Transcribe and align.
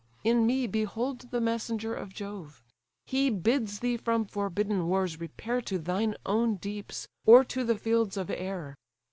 In 0.23 0.47
me 0.47 0.65
behold 0.65 1.29
the 1.29 1.39
messenger 1.39 1.93
of 1.93 2.11
Jove: 2.11 2.63
He 3.05 3.29
bids 3.29 3.81
thee 3.81 3.97
from 3.97 4.25
forbidden 4.25 4.87
wars 4.87 5.19
repair 5.19 5.61
To 5.61 5.77
thine 5.77 6.15
own 6.25 6.55
deeps, 6.55 7.07
or 7.23 7.43
to 7.45 7.63
the 7.63 7.77
fields 7.77 8.17
of 8.17 8.31
air. 8.31 8.73